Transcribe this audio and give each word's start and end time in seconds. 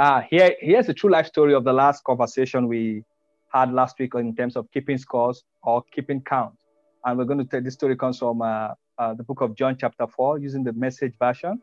Uh, 0.00 0.22
here, 0.30 0.56
here's 0.60 0.88
a 0.88 0.94
true 0.94 1.10
life 1.10 1.26
story 1.26 1.52
of 1.52 1.62
the 1.62 1.72
last 1.74 2.02
conversation 2.04 2.66
we 2.66 3.04
had 3.52 3.70
last 3.70 3.98
week 3.98 4.14
in 4.14 4.34
terms 4.34 4.56
of 4.56 4.66
keeping 4.72 4.96
scores 4.96 5.44
or 5.62 5.84
keeping 5.92 6.22
count. 6.22 6.54
And 7.04 7.18
we're 7.18 7.26
going 7.26 7.38
to 7.38 7.44
take 7.44 7.64
this 7.64 7.74
story 7.74 7.96
comes 7.96 8.18
from 8.18 8.40
uh, 8.40 8.68
uh, 8.96 9.12
the 9.12 9.22
book 9.22 9.42
of 9.42 9.54
John, 9.54 9.76
chapter 9.78 10.06
4, 10.06 10.38
using 10.38 10.64
the 10.64 10.72
message 10.72 11.12
version. 11.18 11.60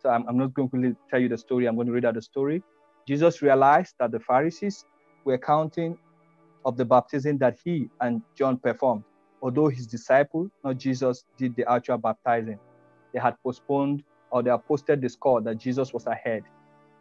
So 0.00 0.08
I'm, 0.08 0.24
I'm 0.28 0.38
not 0.38 0.54
going 0.54 0.70
to 0.82 0.96
tell 1.10 1.18
you 1.18 1.28
the 1.28 1.36
story, 1.36 1.66
I'm 1.66 1.74
going 1.74 1.88
to 1.88 1.92
read 1.92 2.04
out 2.04 2.14
the 2.14 2.22
story. 2.22 2.62
Jesus 3.08 3.42
realized 3.42 3.96
that 3.98 4.12
the 4.12 4.20
Pharisees 4.20 4.84
were 5.24 5.38
counting 5.38 5.98
of 6.64 6.76
the 6.76 6.84
baptism 6.84 7.38
that 7.38 7.58
he 7.64 7.88
and 8.00 8.22
John 8.38 8.56
performed, 8.58 9.02
although 9.42 9.66
his 9.66 9.88
disciple, 9.88 10.48
not 10.62 10.78
Jesus, 10.78 11.24
did 11.36 11.56
the 11.56 11.68
actual 11.68 11.98
baptizing. 11.98 12.60
They 13.12 13.18
had 13.18 13.34
postponed 13.42 14.04
or 14.30 14.44
they 14.44 14.50
had 14.50 14.64
posted 14.64 15.00
the 15.00 15.08
score 15.08 15.40
that 15.40 15.58
Jesus 15.58 15.92
was 15.92 16.06
ahead, 16.06 16.44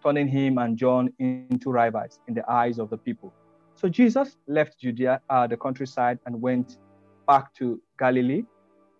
turning 0.04 0.27
him 0.27 0.57
and 0.57 0.77
John 0.77 1.11
into 1.20 1.71
rivals 1.71 2.19
in 2.28 2.33
the 2.33 2.50
eyes 2.50 2.79
of 2.79 2.89
the 2.89 2.97
people. 2.97 3.33
So 3.75 3.87
Jesus 3.87 4.37
left 4.47 4.79
Judea, 4.79 5.21
uh, 5.29 5.47
the 5.47 5.57
countryside, 5.57 6.19
and 6.25 6.41
went 6.41 6.78
back 7.28 7.54
to 7.55 7.82
Galilee. 7.97 8.43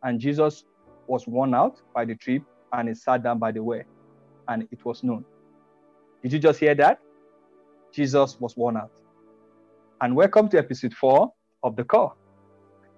And 0.04 0.20
Jesus 0.20 0.64
was 1.08 1.28
worn 1.28 1.54
out 1.54 1.82
by 1.94 2.06
the 2.06 2.16
trip 2.16 2.44
and 2.74 2.88
he 2.88 2.96
sat 2.96 3.24
down 3.24 3.40
by 3.40 3.52
the 3.52 3.64
way, 3.64 3.84
and 4.48 4.68
it 4.72 4.86
was 4.86 5.04
noon. 5.04 5.26
Did 6.22 6.34
you 6.34 6.40
just 6.40 6.60
hear 6.60 6.76
that? 6.76 7.00
Jesus 7.92 8.40
was 8.40 8.56
worn 8.56 8.78
out. 8.78 8.92
And 10.02 10.16
welcome 10.16 10.48
to 10.50 10.58
episode 10.58 10.94
four 10.94 11.34
of 11.64 11.76
The 11.76 11.84
Core. 11.84 12.14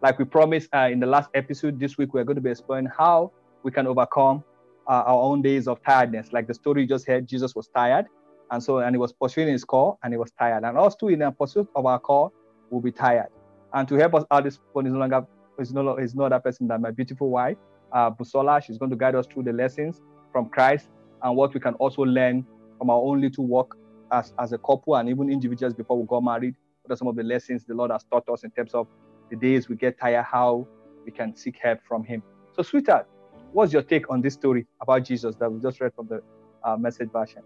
Like 0.02 0.20
we 0.20 0.26
promised 0.26 0.70
uh, 0.74 0.90
in 0.92 1.00
the 1.00 1.08
last 1.08 1.30
episode, 1.34 1.80
this 1.80 1.98
week 1.98 2.14
we're 2.14 2.24
going 2.24 2.36
to 2.36 2.42
be 2.42 2.50
exploring 2.50 2.88
how 2.98 3.32
we 3.64 3.72
can 3.72 3.88
overcome 3.88 4.44
uh, 4.88 5.04
our 5.06 5.22
own 5.22 5.42
days 5.42 5.68
of 5.68 5.82
tiredness. 5.84 6.32
Like 6.32 6.48
the 6.48 6.54
story 6.54 6.84
you 6.84 6.88
just 6.88 7.08
heard, 7.08 7.28
Jesus 7.28 7.56
was 7.56 7.68
tired. 7.76 8.06
And 8.52 8.62
so, 8.62 8.80
and 8.80 8.94
he 8.94 9.00
was 9.00 9.14
pursuing 9.14 9.48
his 9.48 9.64
call 9.64 9.98
and 10.04 10.14
he 10.14 10.18
was 10.18 10.32
tired. 10.32 10.64
And 10.64 10.78
us 10.78 10.96
too, 10.96 11.08
in 11.08 11.20
the 11.20 11.32
pursuit 11.32 11.68
of 11.76 11.86
our 11.86 12.00
call, 12.00 12.34
will 12.70 12.82
be 12.82 12.92
tired. 12.92 13.30
And 13.74 13.88
to 13.88 13.96
help 13.96 14.16
us 14.16 14.26
out 14.32 14.44
this 14.44 14.60
point 14.74 14.88
is 14.88 14.94
no 14.94 15.00
longer, 15.00 15.26
is 15.58 15.72
no, 15.72 15.96
is 15.96 16.16
no 16.16 16.26
other 16.26 16.40
person 16.40 16.68
than 16.68 16.82
my 16.82 16.92
beautiful 16.92 17.30
wife, 17.30 17.58
uh, 17.94 18.12
Busola. 18.12 18.62
She's 18.62 18.78
going 18.78 18.92
to 18.92 18.98
guide 18.98 19.16
us 19.16 19.26
through 19.28 19.44
the 19.44 19.54
lessons 19.54 20.02
from 20.32 20.50
Christ 20.50 20.90
and 21.24 21.36
what 21.36 21.54
we 21.54 21.60
can 21.60 21.76
also 21.76 22.02
learn 22.02 22.46
from 22.78 22.90
our 22.90 23.00
own 23.00 23.22
little 23.22 23.48
work 23.48 23.78
as, 24.12 24.34
as 24.40 24.52
a 24.52 24.58
couple 24.58 24.96
and 24.96 25.08
even 25.08 25.32
individuals 25.32 25.74
before 25.74 25.98
we 25.98 26.06
got 26.08 26.22
married. 26.22 26.56
What 26.84 26.94
are 26.94 26.98
some 26.98 27.08
of 27.08 27.16
the 27.16 27.24
lessons 27.24 27.64
the 27.64 27.74
Lord 27.74 27.92
has 27.92 28.04
taught 28.12 28.28
us 28.28 28.44
in 28.44 28.52
terms 28.52 28.74
of 28.74 28.88
the 29.30 29.38
days 29.38 29.70
we 29.70 29.76
get 29.76 30.00
tired, 30.00 30.24
how 30.24 30.68
we 31.06 31.12
can 31.12 31.36
seek 31.36 31.58
help 31.62 31.80
from 31.88 32.04
Him. 32.04 32.22
So, 32.54 32.64
sweetheart, 32.64 33.08
what's 33.54 33.74
your 33.74 33.82
take 33.82 34.10
on 34.10 34.22
this 34.22 34.34
story 34.34 34.66
about 34.82 35.04
Jesus 35.04 35.36
that 35.36 35.52
we 35.52 35.60
just 35.62 35.80
read 35.82 35.94
from 35.94 36.08
the 36.08 36.22
uh, 36.64 36.78
message 36.78 37.12
version? 37.12 37.42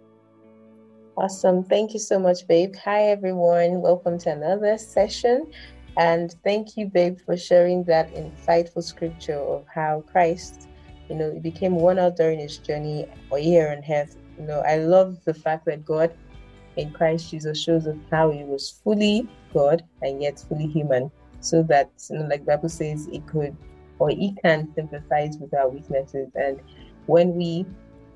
Awesome. 1.18 1.64
Thank 1.64 1.94
you 1.94 2.00
so 2.00 2.20
much, 2.20 2.48
babe. 2.48 2.76
Hi, 2.84 3.04
everyone. 3.04 3.82
Welcome 3.82 4.18
to 4.20 4.32
another 4.32 4.78
session. 4.78 5.50
And 5.98 6.36
thank 6.44 6.76
you, 6.76 6.88
babe, 6.88 7.20
for 7.26 7.38
sharing 7.38 7.84
that 7.86 8.14
insightful 8.14 8.84
scripture 8.84 9.40
of 9.40 9.66
how 9.74 10.04
Christ, 10.12 10.68
you 11.10 11.16
know, 11.16 11.40
became 11.40 11.76
one 11.76 12.00
out 12.00 12.18
during 12.18 12.40
his 12.40 12.58
journey 12.58 13.08
or 13.30 13.38
here 13.38 13.70
on 13.70 13.84
earth. 13.90 14.18
You 14.38 14.46
know, 14.46 14.60
I 14.60 14.78
love 14.78 15.24
the 15.24 15.34
fact 15.34 15.66
that 15.68 15.86
God 15.86 16.14
in 16.76 16.92
Christ 16.92 17.32
Jesus 17.32 17.64
shows 17.64 17.88
us 17.88 17.96
how 18.12 18.30
he 18.32 18.44
was 18.44 18.82
fully 18.84 19.30
God 19.54 19.84
and 20.02 20.22
yet 20.22 20.44
fully 20.50 20.68
human. 20.68 21.10
So 21.40 21.64
that, 21.64 21.92
you 22.10 22.20
know, 22.20 22.26
like 22.26 22.46
Bible 22.46 22.68
says, 22.68 23.08
he 23.10 23.22
could 23.22 23.56
or 24.00 24.10
he 24.10 24.36
can 24.44 24.74
sympathize 24.76 25.38
with 25.38 25.54
our 25.54 25.70
weaknesses. 25.70 26.30
And 26.36 26.60
when 27.06 27.36
we 27.36 27.66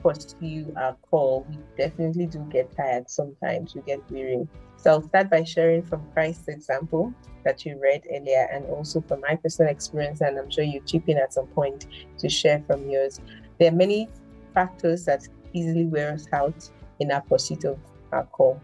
pursue 0.02 0.74
our 0.78 0.96
call, 1.10 1.46
we 1.50 1.58
definitely 1.78 2.26
do 2.26 2.40
get 2.52 2.76
tired 2.76 3.10
sometimes, 3.10 3.76
we 3.76 3.82
get 3.82 4.00
weary. 4.10 4.48
So 4.78 4.92
I'll 4.92 5.08
start 5.08 5.30
by 5.30 5.44
sharing 5.44 5.84
from 5.84 6.06
Christ's 6.14 6.48
example 6.48 7.14
that 7.44 7.66
you 7.66 7.80
read 7.82 8.04
earlier 8.14 8.48
and 8.52 8.66
also 8.68 9.02
from 9.02 9.22
my 9.22 9.36
personal 9.36 9.72
experience, 9.72 10.22
and 10.22 10.38
I'm 10.38 10.50
sure 10.50 10.64
you 10.64 10.82
chip 10.86 11.08
in 11.08 11.18
at 11.18 11.34
some 11.34 11.48
point 11.48 11.88
to 12.18 12.30
share 12.30 12.64
from 12.66 12.90
yours. 12.90 13.20
There 13.60 13.70
are 13.72 13.76
many 13.76 14.08
factors 14.54 15.06
that 15.06 15.28
easily 15.54 15.86
wear 15.86 16.14
us 16.14 16.28
out 16.32 16.70
in 17.00 17.12
our 17.12 17.22
pursuit 17.22 17.66
of 17.66 17.78
our 18.12 18.26
call. 18.26 18.62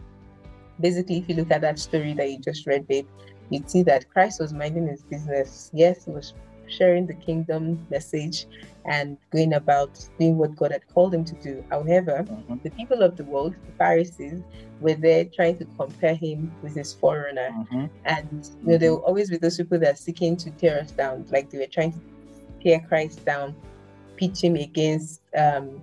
Basically, 0.79 1.17
if 1.17 1.29
you 1.29 1.35
look 1.35 1.51
at 1.51 1.61
that 1.61 1.79
story 1.79 2.13
that 2.13 2.29
you 2.31 2.39
just 2.39 2.65
read, 2.65 2.87
babe, 2.87 3.07
you'd 3.49 3.69
see 3.69 3.83
that 3.83 4.09
Christ 4.09 4.39
was 4.39 4.53
minding 4.53 4.87
his 4.87 5.03
business. 5.03 5.69
Yes, 5.73 6.05
he 6.05 6.11
was 6.11 6.33
sharing 6.67 7.07
the 7.07 7.13
kingdom 7.13 7.85
message 7.89 8.47
and 8.85 9.17
going 9.31 9.53
about 9.53 10.07
doing 10.19 10.37
what 10.37 10.55
God 10.55 10.71
had 10.71 10.87
called 10.93 11.13
him 11.13 11.25
to 11.25 11.33
do. 11.35 11.63
However, 11.69 12.23
mm-hmm. 12.23 12.55
the 12.63 12.69
people 12.71 13.01
of 13.01 13.17
the 13.17 13.23
world, 13.23 13.55
the 13.65 13.71
Pharisees, 13.73 14.41
were 14.79 14.93
there 14.93 15.25
trying 15.25 15.57
to 15.57 15.65
compare 15.77 16.15
him 16.15 16.53
with 16.61 16.75
his 16.75 16.93
forerunner. 16.93 17.49
Mm-hmm. 17.49 17.85
And 18.05 18.49
you 18.63 18.71
know, 18.71 18.77
there 18.77 18.91
will 18.91 19.03
always 19.03 19.29
be 19.29 19.37
those 19.37 19.57
people 19.57 19.79
that 19.79 19.93
are 19.93 19.97
seeking 19.97 20.37
to 20.37 20.51
tear 20.51 20.79
us 20.79 20.91
down, 20.91 21.25
like 21.31 21.49
they 21.49 21.57
were 21.57 21.65
trying 21.67 21.93
to 21.93 21.99
tear 22.61 22.79
Christ 22.87 23.25
down, 23.25 23.55
pitch 24.17 24.43
him 24.43 24.55
against 24.55 25.21
um, 25.37 25.81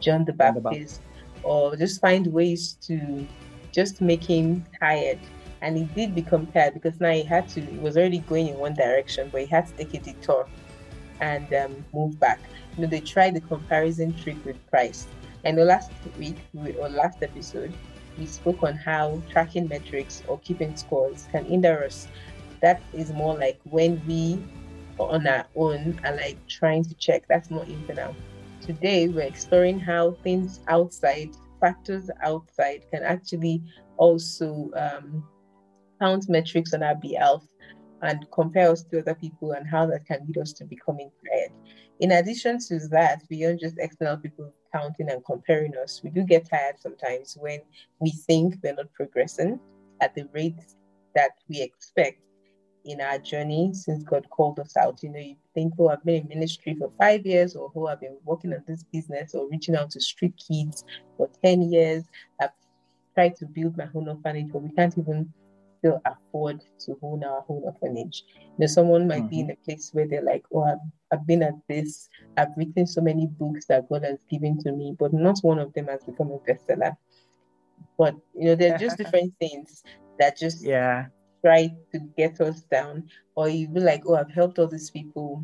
John 0.00 0.24
the 0.24 0.32
Baptist, 0.32 1.02
or 1.42 1.76
just 1.76 2.00
find 2.00 2.26
ways 2.26 2.76
to 2.82 3.26
just 3.72 4.00
make 4.00 4.24
him 4.24 4.64
tired 4.80 5.20
and 5.62 5.76
he 5.76 5.84
did 5.84 6.14
become 6.14 6.46
tired 6.46 6.74
because 6.74 7.00
now 7.00 7.10
he 7.10 7.22
had 7.22 7.48
to 7.48 7.60
he 7.60 7.78
was 7.78 7.96
already 7.96 8.18
going 8.20 8.48
in 8.48 8.58
one 8.58 8.74
direction 8.74 9.28
but 9.30 9.42
he 9.42 9.46
had 9.46 9.66
to 9.66 9.72
take 9.74 9.94
a 9.94 9.98
detour 9.98 10.48
and 11.20 11.52
um, 11.54 11.84
move 11.92 12.18
back. 12.18 12.40
You 12.76 12.82
know 12.82 12.88
they 12.88 13.00
tried 13.00 13.34
the 13.34 13.40
comparison 13.40 14.14
trick 14.14 14.42
with 14.44 14.56
Christ. 14.68 15.08
And 15.44 15.56
the 15.56 15.64
last 15.64 15.90
week 16.18 16.36
or 16.54 16.88
last 16.88 17.22
episode 17.22 17.72
we 18.18 18.26
spoke 18.26 18.62
on 18.62 18.74
how 18.74 19.22
tracking 19.30 19.68
metrics 19.68 20.22
or 20.28 20.38
keeping 20.40 20.76
scores 20.76 21.26
can 21.30 21.44
hinder 21.44 21.84
us. 21.84 22.08
That 22.60 22.82
is 22.92 23.12
more 23.12 23.36
like 23.36 23.58
when 23.64 24.02
we 24.06 24.42
are 24.98 25.08
on 25.10 25.26
our 25.26 25.46
own 25.56 25.98
and 26.04 26.16
like 26.16 26.36
trying 26.46 26.84
to 26.84 26.94
check. 26.94 27.24
That's 27.28 27.50
more 27.50 27.64
internal. 27.64 28.14
Today 28.60 29.08
we're 29.08 29.22
exploring 29.22 29.80
how 29.80 30.12
things 30.22 30.60
outside 30.68 31.30
factors 31.60 32.10
outside 32.22 32.82
can 32.90 33.02
actually 33.02 33.62
also 33.96 34.70
um, 34.74 35.24
count 36.00 36.28
metrics 36.28 36.72
on 36.74 36.82
our 36.82 36.94
behalf 36.94 37.42
and 38.02 38.26
compare 38.30 38.70
us 38.70 38.82
to 38.84 39.00
other 39.00 39.14
people 39.14 39.52
and 39.52 39.66
how 39.68 39.86
that 39.86 40.06
can 40.06 40.24
lead 40.26 40.38
us 40.38 40.52
to 40.54 40.64
becoming 40.64 41.10
tired. 41.28 41.52
In 42.00 42.12
addition 42.12 42.58
to 42.68 42.78
that, 42.88 43.28
beyond 43.28 43.60
just 43.60 43.76
external 43.78 44.16
people 44.16 44.52
counting 44.72 45.10
and 45.10 45.24
comparing 45.24 45.76
us, 45.76 46.00
we 46.02 46.10
do 46.10 46.22
get 46.22 46.48
tired 46.48 46.78
sometimes 46.78 47.36
when 47.38 47.60
we 48.00 48.10
think 48.10 48.54
we're 48.62 48.74
not 48.74 48.92
progressing 48.94 49.60
at 50.00 50.14
the 50.14 50.26
rate 50.32 50.56
that 51.14 51.32
we 51.48 51.60
expect 51.60 52.22
in 52.86 53.00
our 53.02 53.18
journey 53.18 53.70
since 53.74 54.02
God 54.02 54.28
called 54.30 54.58
us 54.58 54.76
out. 54.76 55.02
You 55.02 55.10
know, 55.10 55.18
you 55.18 55.36
think, 55.54 55.74
oh, 55.78 55.88
I've 55.88 56.04
been 56.04 56.22
in 56.22 56.28
ministry 56.28 56.74
for 56.78 56.90
five 56.98 57.26
years, 57.26 57.54
or 57.54 57.70
oh, 57.74 57.86
I've 57.86 58.00
been 58.00 58.16
working 58.24 58.54
on 58.54 58.64
this 58.66 58.84
business 58.84 59.34
or 59.34 59.48
reaching 59.50 59.76
out 59.76 59.90
to 59.90 60.00
street 60.00 60.34
kids 60.48 60.84
for 61.18 61.28
10 61.44 61.70
years. 61.70 62.04
I've 62.40 62.50
tried 63.14 63.36
to 63.36 63.46
build 63.46 63.76
my 63.76 63.88
own 63.94 64.08
orphanage, 64.08 64.50
but 64.52 64.62
we 64.62 64.70
can't 64.70 64.96
even 64.96 65.30
still 65.80 66.00
afford 66.04 66.60
to 66.78 66.98
own 67.02 67.24
our 67.24 67.44
own 67.48 67.62
orphanage. 67.64 68.24
You 68.36 68.52
know, 68.58 68.66
someone 68.66 69.08
might 69.08 69.22
mm-hmm. 69.22 69.28
be 69.28 69.40
in 69.40 69.46
mm-hmm. 69.46 69.62
a 69.62 69.64
place 69.64 69.90
where 69.92 70.06
they're 70.06 70.22
like, 70.22 70.44
oh, 70.52 70.64
I've, 70.64 70.78
I've 71.10 71.26
been 71.26 71.42
at 71.42 71.54
this, 71.68 72.08
I've 72.36 72.56
written 72.56 72.86
so 72.86 73.00
many 73.00 73.26
books 73.26 73.66
that 73.66 73.88
God 73.88 74.04
has 74.04 74.18
given 74.30 74.62
to 74.62 74.72
me, 74.72 74.94
but 74.98 75.12
not 75.12 75.38
one 75.42 75.58
of 75.58 75.72
them 75.72 75.88
has 75.88 76.04
become 76.04 76.30
a 76.30 76.38
bestseller. 76.38 76.94
But 77.98 78.14
you 78.34 78.46
know, 78.46 78.54
they're 78.54 78.78
just 78.78 78.98
different 79.02 79.32
things 79.40 79.82
that 80.18 80.38
just 80.38 80.62
yeah 80.64 81.06
try 81.42 81.70
to 81.92 81.98
get 82.18 82.38
us 82.42 82.60
down, 82.70 83.08
or 83.34 83.48
you 83.48 83.66
be 83.66 83.80
like, 83.80 84.02
oh, 84.06 84.16
I've 84.16 84.30
helped 84.30 84.58
all 84.58 84.68
these 84.68 84.90
people, 84.90 85.42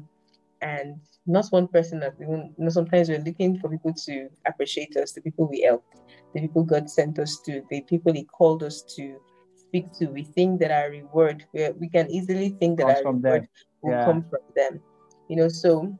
and 0.60 1.00
not 1.26 1.46
one 1.48 1.68
person 1.68 1.98
that 2.00 2.14
even. 2.20 2.54
You 2.58 2.64
know, 2.64 2.70
sometimes 2.70 3.08
we're 3.08 3.24
looking 3.24 3.58
for 3.58 3.70
people 3.70 3.94
to 3.94 4.28
appreciate 4.46 4.96
us, 4.98 5.12
the 5.12 5.22
people 5.22 5.48
we 5.48 5.62
helped, 5.62 5.96
the 6.34 6.40
people 6.42 6.62
God 6.62 6.90
sent 6.90 7.18
us 7.18 7.40
to, 7.46 7.62
the 7.70 7.80
people 7.82 8.12
He 8.12 8.24
called 8.24 8.62
us 8.62 8.82
to 8.96 9.18
speak 9.68 9.92
to. 9.98 10.06
We 10.06 10.24
think 10.24 10.60
that 10.60 10.70
our 10.70 10.90
reward, 10.90 11.44
we, 11.52 11.68
we 11.70 11.88
can 11.88 12.10
easily 12.10 12.50
think 12.50 12.78
that 12.78 12.86
our 12.86 13.12
reward 13.12 13.48
will 13.82 13.92
yeah. 13.92 14.04
come 14.04 14.22
from 14.22 14.40
them. 14.54 14.80
You 15.28 15.36
know, 15.36 15.48
so 15.48 15.96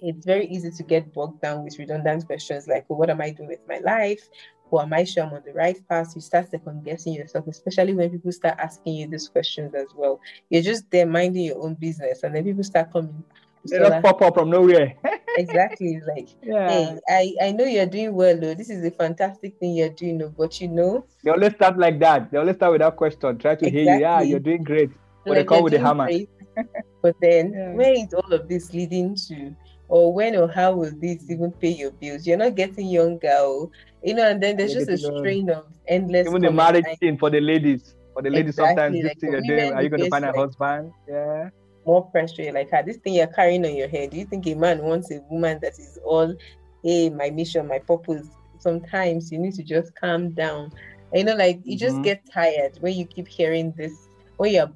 it's 0.00 0.24
very 0.24 0.46
easy 0.46 0.70
to 0.70 0.82
get 0.82 1.12
bogged 1.12 1.40
down 1.42 1.64
with 1.64 1.78
redundant 1.78 2.26
questions 2.26 2.66
like, 2.66 2.88
well, 2.88 2.98
what 2.98 3.10
am 3.10 3.20
I 3.20 3.30
doing 3.30 3.48
with 3.48 3.60
my 3.68 3.78
life? 3.78 4.28
Or 4.70 4.82
am 4.82 4.92
I 4.92 5.04
sure 5.04 5.24
I'm 5.24 5.32
on 5.32 5.42
the 5.44 5.52
right 5.52 5.76
path? 5.88 6.12
You 6.14 6.20
start 6.20 6.50
second 6.50 6.84
guessing 6.84 7.14
yourself, 7.14 7.46
especially 7.48 7.92
when 7.92 8.10
people 8.10 8.30
start 8.30 8.58
asking 8.58 8.94
you 8.94 9.08
these 9.08 9.28
questions 9.28 9.74
as 9.74 9.88
well. 9.96 10.20
You're 10.48 10.62
just 10.62 10.88
there 10.90 11.06
minding 11.06 11.44
your 11.44 11.60
own 11.62 11.74
business, 11.74 12.22
and 12.22 12.34
then 12.34 12.44
people 12.44 12.62
start 12.62 12.92
coming. 12.92 13.24
They 13.68 13.78
just 13.78 14.02
pop 14.02 14.22
up 14.22 14.34
from 14.34 14.50
nowhere. 14.50 14.94
exactly. 15.36 16.00
Like, 16.06 16.28
yeah. 16.42 16.68
hey, 16.68 16.98
I, 17.08 17.48
I 17.48 17.52
know 17.52 17.64
you're 17.64 17.86
doing 17.86 18.14
well, 18.14 18.38
though. 18.38 18.54
This 18.54 18.70
is 18.70 18.84
a 18.84 18.90
fantastic 18.90 19.58
thing 19.58 19.74
you're 19.74 19.90
doing, 19.90 20.18
though, 20.18 20.34
but 20.36 20.60
you 20.60 20.68
know. 20.68 21.04
They 21.24 21.30
always 21.30 21.52
start 21.54 21.78
like 21.78 21.98
that. 22.00 22.30
They 22.30 22.38
always 22.38 22.56
start 22.56 22.72
with 22.72 22.80
that 22.80 22.96
question. 22.96 23.38
Try 23.38 23.54
to 23.56 23.66
exactly. 23.66 23.70
hear 23.70 23.94
you. 23.94 24.00
Yeah, 24.00 24.20
you're 24.22 24.40
doing 24.40 24.64
great. 24.64 24.90
But 25.24 25.30
like 25.30 25.38
they 25.38 25.44
come 25.44 25.64
with 25.64 25.72
the 25.72 25.80
hammer. 25.80 26.08
but 27.02 27.16
then, 27.20 27.52
yeah. 27.56 27.72
where 27.74 27.92
is 27.92 28.12
all 28.14 28.32
of 28.32 28.48
this 28.48 28.72
leading 28.72 29.14
to? 29.28 29.54
Or 29.88 30.12
when 30.12 30.36
or 30.36 30.48
how 30.48 30.72
will 30.72 30.92
this 31.00 31.28
even 31.28 31.50
pay 31.50 31.70
your 31.70 31.90
bills? 31.90 32.26
You're 32.26 32.38
not 32.38 32.54
getting 32.54 32.86
younger. 32.86 33.28
Oh. 33.32 33.72
You 34.04 34.14
know, 34.14 34.28
and 34.28 34.40
then 34.40 34.56
there's 34.56 34.72
just 34.72 34.88
a 34.88 34.96
strain 34.96 35.50
of 35.50 35.66
endless. 35.88 36.28
Even 36.28 36.42
the 36.42 36.52
marriage 36.52 36.86
thing 37.00 37.18
for 37.18 37.28
the 37.28 37.40
ladies. 37.40 37.94
For 38.14 38.22
the 38.22 38.30
ladies, 38.30 38.58
exactly, 38.58 38.76
sometimes 38.76 39.04
like 39.04 39.18
this 39.18 39.46
thing 39.46 39.72
are 39.72 39.82
you 39.82 39.88
going 39.88 40.02
to 40.02 40.10
find 40.10 40.24
a 40.24 40.32
husband? 40.32 40.92
Yeah. 41.08 41.50
More 41.86 42.04
pressure, 42.10 42.52
like 42.52 42.68
ah, 42.72 42.82
this 42.82 42.98
thing 42.98 43.14
you're 43.14 43.26
carrying 43.26 43.64
on 43.64 43.74
your 43.74 43.88
head. 43.88 44.10
Do 44.10 44.18
you 44.18 44.26
think 44.26 44.46
a 44.46 44.54
man 44.54 44.82
wants 44.82 45.10
a 45.10 45.20
woman 45.30 45.58
that 45.62 45.78
is 45.78 45.98
all, 46.04 46.34
hey, 46.84 47.08
my 47.08 47.30
mission, 47.30 47.66
my 47.66 47.78
purpose? 47.78 48.28
Sometimes 48.58 49.32
you 49.32 49.38
need 49.38 49.54
to 49.54 49.62
just 49.62 49.94
calm 49.94 50.30
down. 50.30 50.72
You 51.14 51.24
know, 51.24 51.34
like 51.34 51.60
you 51.64 51.78
just 51.78 51.94
mm-hmm. 51.94 52.02
get 52.02 52.30
tired 52.30 52.76
when 52.80 52.94
you 52.94 53.06
keep 53.06 53.26
hearing 53.26 53.72
this, 53.76 54.08
when 54.36 54.52
you're 54.52 54.66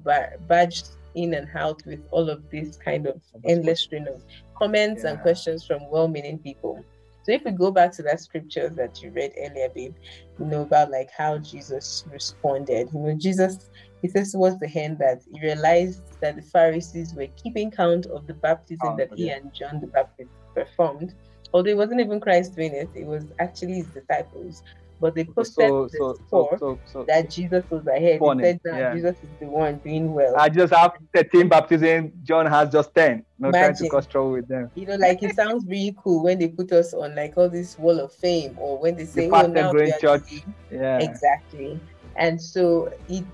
badged 0.47 0.89
in 1.13 1.33
and 1.33 1.47
out 1.55 1.85
with 1.85 2.01
all 2.11 2.29
of 2.29 2.49
this 2.49 2.75
kind 2.75 3.07
of 3.07 3.21
endless 3.45 3.81
stream 3.81 4.07
of 4.07 4.21
comments 4.57 5.03
yeah. 5.03 5.11
and 5.11 5.21
questions 5.21 5.65
from 5.65 5.89
well-meaning 5.89 6.39
people. 6.39 6.83
So 7.23 7.31
if 7.31 7.43
we 7.43 7.51
go 7.51 7.71
back 7.71 7.91
to 7.93 8.03
that 8.03 8.19
scripture 8.19 8.69
that 8.69 9.01
you 9.01 9.11
read 9.11 9.33
earlier, 9.37 9.69
babe, 9.69 9.95
you 10.37 10.45
know 10.45 10.61
about 10.61 10.91
like 10.91 11.09
how 11.09 11.37
Jesus 11.37 12.05
responded. 12.11 12.89
You 12.93 12.99
know, 12.99 13.15
Jesus 13.15 13.69
he 14.01 14.07
says 14.07 14.31
towards 14.31 14.59
the 14.59 14.67
end 14.67 14.99
that 14.99 15.21
he 15.31 15.41
realized 15.41 16.19
that 16.21 16.35
the 16.35 16.41
Pharisees 16.41 17.13
were 17.13 17.27
keeping 17.41 17.71
count 17.71 18.05
of 18.07 18.27
the 18.27 18.33
baptism 18.33 18.89
oh, 18.89 18.97
that 18.97 19.09
he 19.15 19.29
and 19.29 19.53
John 19.53 19.81
the 19.81 19.87
Baptist 19.87 20.29
performed. 20.53 21.15
Although 21.53 21.71
it 21.71 21.77
wasn't 21.77 22.01
even 22.01 22.19
Christ 22.19 22.55
doing 22.55 22.73
it, 22.73 22.89
it 22.93 23.05
was 23.05 23.25
actually 23.39 23.75
his 23.75 23.87
disciples 23.87 24.63
but 24.99 25.15
they 25.15 25.23
posted 25.23 25.67
so, 25.67 25.87
so, 25.87 26.17
so, 26.29 26.79
so, 26.85 27.05
that 27.07 27.29
Jesus 27.29 27.63
was 27.69 27.85
ahead. 27.87 28.19
Funny. 28.19 28.43
They 28.43 28.51
said 28.51 28.61
that 28.63 28.79
yeah. 28.79 28.93
Jesus 28.93 29.15
is 29.17 29.29
the 29.39 29.47
one 29.47 29.77
doing 29.79 30.13
well. 30.13 30.35
I 30.37 30.49
just 30.49 30.73
have 30.73 30.93
13 31.13 31.49
baptisms. 31.49 32.11
John 32.23 32.45
has 32.45 32.69
just 32.69 32.93
10. 32.95 33.25
No 33.37 33.49
Imagine, 33.49 33.75
trying 33.75 33.75
to 33.75 33.89
cause 33.89 34.07
trouble 34.07 34.31
with 34.31 34.47
them. 34.47 34.71
You 34.75 34.85
know, 34.87 34.95
like 34.95 35.21
it 35.21 35.35
sounds 35.35 35.65
really 35.67 35.95
cool 36.01 36.23
when 36.23 36.39
they 36.39 36.47
put 36.47 36.71
us 36.71 36.93
on 36.93 37.15
like 37.15 37.33
all 37.37 37.49
this 37.49 37.77
wall 37.77 37.99
of 37.99 38.13
fame 38.13 38.55
or 38.57 38.79
when 38.79 38.95
they 38.95 39.05
say, 39.05 39.29
the 39.29 39.35
oh, 39.35 39.47
now 39.47 39.73
we 39.73 39.93
church. 39.99 40.43
Yeah. 40.71 40.99
Exactly. 40.99 41.79
And 42.15 42.41
so 42.41 42.91
it 43.09 43.25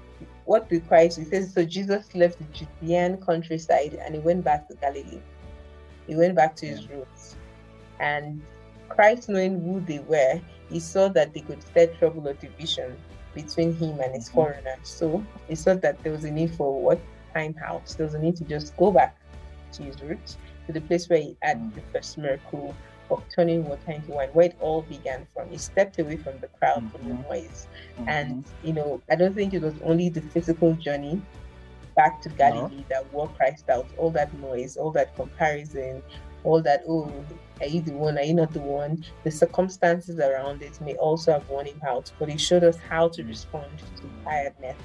what 0.45 0.69
the 0.69 0.79
Christ 0.81 1.19
he 1.19 1.25
says 1.25 1.53
so 1.53 1.63
Jesus 1.63 2.13
left 2.15 2.39
the 2.39 2.45
Judean 2.45 3.17
countryside 3.17 3.93
and 3.93 4.15
he 4.15 4.21
went 4.21 4.43
back 4.43 4.67
to 4.67 4.75
Galilee. 4.75 5.21
He 6.07 6.15
went 6.15 6.35
back 6.35 6.55
to 6.57 6.65
his 6.65 6.89
roots. 6.89 7.35
And 7.99 8.41
Christ 8.89 9.29
knowing 9.29 9.61
who 9.61 9.79
they 9.79 9.99
were, 9.99 10.41
he 10.69 10.79
saw 10.79 11.07
that 11.09 11.33
they 11.33 11.41
could 11.41 11.61
start 11.61 11.97
trouble 11.99 12.27
or 12.27 12.33
division 12.33 12.97
between 13.33 13.75
him 13.75 13.99
and 13.99 14.13
his 14.13 14.25
mm-hmm. 14.25 14.35
forerunner. 14.35 14.77
So 14.83 15.23
he 15.47 15.55
saw 15.55 15.75
that 15.75 16.01
there 16.03 16.11
was 16.11 16.23
a 16.23 16.31
need 16.31 16.53
for 16.55 16.81
what 16.81 16.99
time 17.33 17.55
out. 17.63 17.85
There 17.97 18.05
was 18.05 18.15
a 18.15 18.19
need 18.19 18.35
to 18.37 18.43
just 18.43 18.75
go 18.77 18.91
back 18.91 19.17
to 19.73 19.83
his 19.83 20.01
roots, 20.01 20.37
to 20.67 20.73
the 20.73 20.81
place 20.81 21.07
where 21.07 21.19
he 21.19 21.37
had 21.41 21.57
mm. 21.57 21.73
the 21.73 21.81
first 21.93 22.17
miracle 22.17 22.75
turning 23.33 23.65
water 23.65 23.91
into 23.91 24.11
wine, 24.11 24.29
where 24.33 24.47
it 24.47 24.57
all 24.59 24.83
began 24.83 25.27
from. 25.33 25.49
He 25.49 25.57
stepped 25.57 25.99
away 25.99 26.17
from 26.17 26.39
the 26.39 26.47
crowd, 26.47 26.77
mm-hmm. 26.77 26.89
from 26.89 27.07
the 27.07 27.13
mm-hmm. 27.15 27.29
noise. 27.29 27.67
Mm-hmm. 27.97 28.09
And 28.09 28.45
you 28.63 28.73
know, 28.73 29.01
I 29.09 29.15
don't 29.15 29.33
think 29.33 29.53
it 29.53 29.61
was 29.61 29.73
only 29.83 30.09
the 30.09 30.21
physical 30.21 30.73
journey 30.73 31.21
back 31.95 32.21
to 32.21 32.29
Galilee 32.29 32.77
no. 32.77 32.83
that 32.89 33.13
wore 33.13 33.27
Christ 33.29 33.69
out, 33.69 33.87
all 33.97 34.11
that 34.11 34.33
noise, 34.39 34.77
all 34.77 34.91
that 34.91 35.15
comparison, 35.15 36.01
all 36.43 36.61
that, 36.61 36.83
oh, 36.87 37.11
are 37.59 37.67
you 37.67 37.81
the 37.81 37.91
one? 37.91 38.17
Are 38.17 38.23
you 38.23 38.33
not 38.33 38.51
the 38.53 38.59
one? 38.59 39.05
The 39.23 39.31
circumstances 39.31 40.19
around 40.19 40.61
it 40.61 40.79
may 40.81 40.95
also 40.95 41.33
have 41.33 41.47
worn 41.47 41.67
him 41.67 41.79
out, 41.87 42.11
but 42.17 42.29
he 42.29 42.37
showed 42.37 42.63
us 42.63 42.77
how 42.77 43.09
to 43.09 43.23
respond 43.23 43.67
to 43.97 44.09
tiredness. 44.23 44.77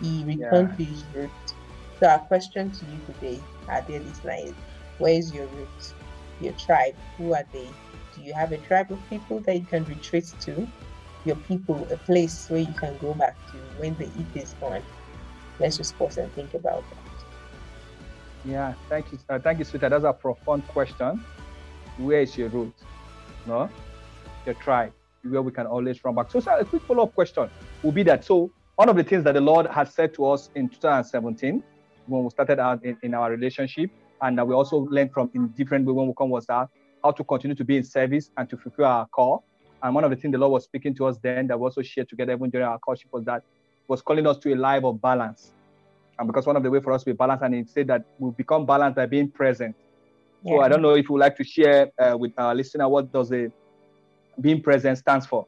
He 0.00 0.22
returned 0.24 0.70
yeah. 0.70 0.76
to 0.76 0.84
his 0.84 1.04
roots. 1.14 1.54
So, 1.98 2.08
our 2.08 2.18
question 2.18 2.70
to 2.70 2.84
you 2.86 3.00
today, 3.06 3.40
our 3.68 3.82
dear 3.82 4.00
listeners, 4.00 4.54
where 4.98 5.14
is 5.14 5.32
your 5.32 5.46
root? 5.46 5.94
Your 6.40 6.52
tribe? 6.54 6.94
Who 7.18 7.34
are 7.34 7.44
they? 7.52 7.68
Do 8.14 8.22
you 8.22 8.32
have 8.34 8.52
a 8.52 8.58
tribe 8.58 8.90
of 8.90 8.98
people 9.10 9.40
that 9.40 9.54
you 9.56 9.64
can 9.64 9.84
retreat 9.84 10.32
to? 10.40 10.66
Your 11.24 11.36
people, 11.36 11.86
a 11.90 11.96
place 11.96 12.48
where 12.48 12.60
you 12.60 12.72
can 12.74 12.96
go 12.98 13.14
back 13.14 13.34
to 13.52 13.58
when 13.78 13.96
the 13.96 14.04
heat 14.04 14.42
is 14.42 14.54
gone? 14.60 14.82
Let's 15.58 15.76
just 15.76 15.96
pause 15.98 16.18
and 16.18 16.32
think 16.32 16.54
about 16.54 16.84
that. 16.90 16.98
Yeah, 18.44 18.74
thank 18.88 19.10
you. 19.10 19.18
Uh, 19.28 19.38
thank 19.38 19.58
you, 19.58 19.64
Sweetheart. 19.64 19.92
That's 19.92 20.04
a 20.04 20.12
profound 20.12 20.66
question. 20.68 21.24
Where 21.96 22.20
is 22.20 22.36
your 22.36 22.48
root? 22.48 22.74
No? 23.46 23.70
Your 24.44 24.54
tribe, 24.56 24.92
where 25.22 25.40
we 25.40 25.50
can 25.50 25.66
always 25.66 26.04
run 26.04 26.14
back. 26.14 26.30
So, 26.30 26.40
so 26.40 26.58
a 26.58 26.64
quick 26.64 26.82
follow 26.82 27.04
up 27.04 27.14
question 27.14 27.48
will 27.82 27.92
be 27.92 28.02
that. 28.02 28.24
So, 28.24 28.50
one 28.76 28.88
of 28.88 28.96
the 28.96 29.04
things 29.04 29.24
that 29.24 29.34
the 29.34 29.40
Lord 29.40 29.66
has 29.68 29.94
said 29.94 30.12
to 30.14 30.26
us 30.26 30.50
in 30.54 30.68
2017 30.68 31.62
when 32.06 32.24
we 32.24 32.30
started 32.30 32.58
out 32.58 32.84
in, 32.84 32.98
in 33.02 33.14
our 33.14 33.30
relationship, 33.30 33.90
and 34.22 34.38
that 34.38 34.46
we 34.46 34.54
also 34.54 34.78
learned 34.90 35.12
from 35.12 35.30
in 35.34 35.48
different 35.48 35.86
way 35.86 35.92
when 35.92 36.06
we 36.06 36.14
come 36.16 36.30
was 36.30 36.46
that 36.46 36.68
how 37.02 37.10
to 37.10 37.24
continue 37.24 37.54
to 37.54 37.64
be 37.64 37.76
in 37.76 37.84
service 37.84 38.30
and 38.36 38.48
to 38.48 38.56
fulfill 38.56 38.86
our 38.86 39.06
call. 39.08 39.44
And 39.82 39.94
one 39.94 40.04
of 40.04 40.10
the 40.10 40.16
things 40.16 40.32
the 40.32 40.38
Lord 40.38 40.52
was 40.52 40.64
speaking 40.64 40.94
to 40.96 41.06
us 41.06 41.18
then 41.22 41.46
that 41.48 41.60
we 41.60 41.64
also 41.64 41.82
shared 41.82 42.08
together 42.08 42.32
even 42.32 42.48
during 42.48 42.66
our 42.66 42.78
courtship 42.78 43.08
was 43.12 43.24
that 43.26 43.42
was 43.86 44.00
calling 44.00 44.26
us 44.26 44.38
to 44.38 44.54
a 44.54 44.56
life 44.56 44.84
of 44.84 45.00
balance. 45.02 45.52
And 46.18 46.26
because 46.26 46.46
one 46.46 46.56
of 46.56 46.62
the 46.62 46.70
way 46.70 46.80
for 46.80 46.92
us 46.92 47.02
to 47.02 47.10
be 47.10 47.16
balanced, 47.16 47.44
and 47.44 47.54
he 47.54 47.64
said 47.64 47.88
that 47.88 48.02
we 48.18 48.30
become 48.30 48.64
balanced 48.64 48.96
by 48.96 49.06
being 49.06 49.30
present. 49.30 49.76
Yeah. 50.42 50.56
So 50.56 50.60
I 50.62 50.68
don't 50.68 50.80
know 50.80 50.94
if 50.94 51.08
you 51.08 51.14
would 51.14 51.20
like 51.20 51.36
to 51.36 51.44
share 51.44 51.90
uh, 52.00 52.16
with 52.16 52.32
our 52.38 52.54
listener 52.54 52.88
what 52.88 53.12
does 53.12 53.32
a 53.32 53.48
being 54.40 54.62
present 54.62 54.96
stands 54.98 55.26
for, 55.26 55.46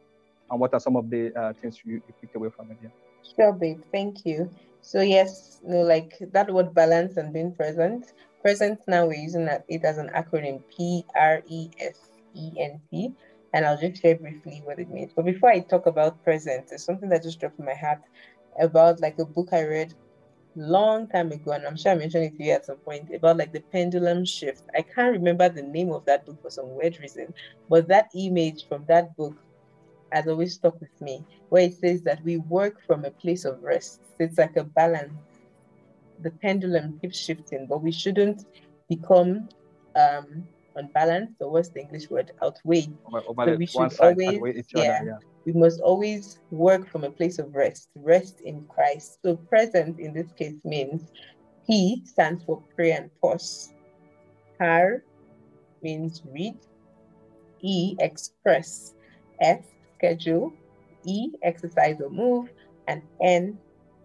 and 0.50 0.60
what 0.60 0.74
are 0.74 0.80
some 0.80 0.96
of 0.96 1.08
the 1.08 1.32
uh, 1.34 1.52
things 1.60 1.78
you, 1.84 1.94
you 1.94 2.14
picked 2.20 2.36
away 2.36 2.50
from 2.54 2.70
it. 2.70 2.78
Yeah. 2.82 2.88
Sure, 3.36 3.52
babe. 3.52 3.80
Thank 3.92 4.24
you. 4.24 4.50
So 4.82 5.00
yes, 5.00 5.60
you 5.66 5.74
know, 5.74 5.82
like 5.82 6.16
that 6.32 6.52
word 6.52 6.74
balance 6.74 7.16
and 7.16 7.32
being 7.32 7.54
present. 7.54 8.12
Present 8.46 8.78
now 8.86 9.06
we're 9.06 9.14
using 9.14 9.48
it 9.66 9.84
as 9.84 9.98
an 9.98 10.08
acronym 10.14 10.62
P 10.70 11.02
R 11.16 11.42
E 11.48 11.68
S 11.80 12.10
E 12.36 12.52
N 12.60 12.80
T, 12.88 13.10
and 13.52 13.66
I'll 13.66 13.76
just 13.76 14.00
share 14.00 14.14
briefly 14.14 14.62
what 14.62 14.78
it 14.78 14.88
means. 14.88 15.10
But 15.16 15.24
before 15.24 15.50
I 15.50 15.58
talk 15.58 15.86
about 15.86 16.22
present, 16.22 16.68
there's 16.68 16.84
something 16.84 17.08
that 17.08 17.24
just 17.24 17.40
dropped 17.40 17.58
in 17.58 17.64
my 17.64 17.74
heart 17.74 18.02
about 18.60 19.00
like 19.00 19.18
a 19.18 19.24
book 19.24 19.48
I 19.50 19.64
read 19.64 19.94
long 20.54 21.08
time 21.08 21.32
ago, 21.32 21.50
and 21.50 21.66
I'm 21.66 21.76
sure 21.76 21.90
I 21.90 21.96
mentioned 21.96 22.22
it 22.22 22.36
to 22.36 22.44
you 22.44 22.52
at 22.52 22.66
some 22.66 22.76
point 22.76 23.12
about 23.12 23.36
like 23.36 23.52
the 23.52 23.64
pendulum 23.72 24.24
shift. 24.24 24.62
I 24.76 24.82
can't 24.82 25.10
remember 25.10 25.48
the 25.48 25.62
name 25.62 25.90
of 25.90 26.04
that 26.04 26.24
book 26.24 26.40
for 26.40 26.50
some 26.50 26.72
weird 26.76 27.00
reason, 27.00 27.34
but 27.68 27.88
that 27.88 28.10
image 28.14 28.68
from 28.68 28.84
that 28.86 29.16
book 29.16 29.34
has 30.12 30.28
always 30.28 30.54
stuck 30.54 30.78
with 30.80 31.00
me, 31.00 31.24
where 31.48 31.64
it 31.64 31.74
says 31.74 32.00
that 32.02 32.22
we 32.22 32.36
work 32.36 32.80
from 32.86 33.06
a 33.06 33.10
place 33.10 33.44
of 33.44 33.60
rest. 33.60 34.02
It's 34.20 34.38
like 34.38 34.56
a 34.56 34.62
balance. 34.62 35.10
The 36.20 36.30
pendulum 36.30 36.98
keeps 37.00 37.18
shifting, 37.18 37.66
but 37.66 37.82
we 37.82 37.92
shouldn't 37.92 38.44
become 38.88 39.48
um, 39.94 40.44
unbalanced, 40.74 41.34
or 41.40 41.50
what's 41.50 41.68
the 41.70 41.80
English 41.80 42.10
word? 42.10 42.32
Outweighed. 42.42 42.96
so 43.10 43.56
we 43.56 43.66
should 43.66 43.92
always, 44.00 44.66
yeah, 44.74 45.02
yeah 45.04 45.18
we 45.46 45.52
must 45.52 45.80
always 45.80 46.40
work 46.50 46.90
from 46.90 47.04
a 47.04 47.10
place 47.10 47.38
of 47.38 47.54
rest, 47.54 47.88
rest 47.94 48.40
in 48.40 48.64
Christ. 48.68 49.18
So, 49.24 49.36
present 49.36 50.00
in 50.00 50.12
this 50.12 50.32
case 50.32 50.56
means 50.64 51.08
P 51.66 52.02
stands 52.04 52.42
for 52.44 52.62
pray 52.74 52.92
and 52.92 53.10
pause. 53.20 53.72
R 54.60 55.04
means 55.82 56.22
read. 56.32 56.56
E, 57.60 57.96
express. 58.00 58.94
S, 59.40 59.62
schedule. 59.96 60.52
E, 61.04 61.30
exercise 61.44 62.00
or 62.00 62.10
move. 62.10 62.50
And 62.88 63.02
N, 63.22 63.56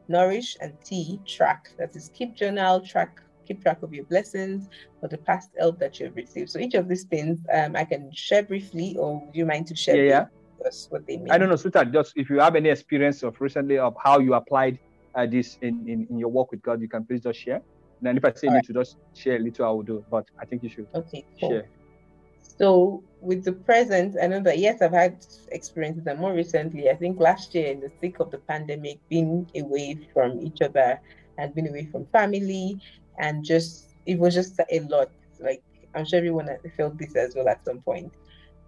nourish. 0.07 0.55
And 0.61 0.73
T, 0.85 1.19
track. 1.27 1.63
That 1.77 1.95
is 1.95 2.09
keep 2.13 2.35
journal, 2.35 2.81
track 2.85 3.15
keep 3.47 3.61
track 3.61 3.81
of 3.81 3.91
your 3.91 4.05
blessings 4.05 4.67
for 4.99 5.09
the 5.09 5.17
past 5.17 5.49
help 5.59 5.79
that 5.79 5.99
you've 5.99 6.15
received. 6.15 6.49
So 6.49 6.59
each 6.59 6.75
of 6.75 6.87
these 6.87 7.05
things 7.05 7.39
um, 7.51 7.75
I 7.75 7.85
can 7.85 8.11
share 8.13 8.43
briefly, 8.43 8.95
or 8.97 9.25
would 9.25 9.35
you 9.35 9.45
mind 9.45 9.67
to 9.67 9.75
share? 9.75 9.97
Yeah, 9.97 10.09
yeah 10.09 10.25
us 10.65 10.87
what 10.89 11.05
they 11.07 11.17
mean. 11.17 11.31
I 11.31 11.37
don't 11.37 11.49
know, 11.49 11.55
sweetheart. 11.55 11.91
Just 11.91 12.13
if 12.15 12.29
you 12.29 12.39
have 12.39 12.55
any 12.55 12.69
experience 12.69 13.23
of 13.23 13.35
recently 13.39 13.77
of 13.77 13.95
how 14.03 14.19
you 14.19 14.33
applied 14.33 14.79
uh, 15.15 15.25
this 15.25 15.57
in, 15.61 15.85
in, 15.87 16.07
in 16.09 16.19
your 16.19 16.29
work 16.29 16.51
with 16.51 16.61
God, 16.61 16.81
you 16.81 16.87
can 16.87 17.05
please 17.05 17.21
just 17.21 17.39
share. 17.39 17.55
And 17.55 17.63
then 18.03 18.17
if 18.17 18.25
I 18.25 18.33
say 18.33 18.47
All 18.47 18.53
you 18.53 18.57
right. 18.57 18.65
to 18.65 18.73
just 18.73 18.97
share 19.13 19.35
a 19.35 19.39
little, 19.39 19.65
I 19.65 19.69
will 19.69 19.83
do. 19.83 20.05
But 20.09 20.25
I 20.39 20.45
think 20.45 20.63
you 20.63 20.69
should 20.69 20.87
okay, 20.95 21.25
cool. 21.39 21.49
share. 21.49 21.69
So 22.41 23.03
with 23.21 23.43
the 23.43 23.53
present, 23.53 24.17
I 24.21 24.27
know 24.27 24.39
that 24.41 24.57
yes, 24.57 24.81
I've 24.81 24.91
had 24.91 25.25
experiences, 25.51 26.07
and 26.07 26.19
more 26.19 26.33
recently, 26.33 26.89
I 26.89 26.95
think 26.95 27.19
last 27.19 27.53
year 27.55 27.71
in 27.71 27.79
the 27.79 27.89
thick 27.89 28.19
of 28.19 28.31
the 28.31 28.39
pandemic, 28.39 28.99
being 29.09 29.49
away 29.55 30.07
from 30.13 30.39
each 30.41 30.61
other 30.61 30.99
and 31.37 31.53
being 31.55 31.69
away 31.69 31.87
from 31.91 32.05
family, 32.07 32.79
and 33.17 33.43
just 33.43 33.95
it 34.05 34.17
was 34.19 34.33
just 34.33 34.59
a 34.59 34.79
lot. 34.81 35.09
Like 35.39 35.63
I'm 35.95 36.05
sure 36.05 36.17
everyone 36.17 36.49
felt 36.77 36.97
this 36.97 37.15
as 37.15 37.35
well 37.35 37.47
at 37.47 37.63
some 37.65 37.81
point. 37.81 38.13